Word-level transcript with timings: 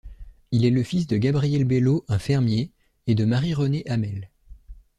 Il 0.49 0.65
est 0.65 0.71
le 0.71 0.81
fils 0.81 1.05
de 1.05 1.15
Gabriel 1.17 1.63
Belleau, 1.63 2.05
un 2.07 2.17
fermier, 2.17 2.71
et 3.05 3.13
de 3.13 3.23
Marie-Renée 3.23 3.83
Hamel. 3.87 4.31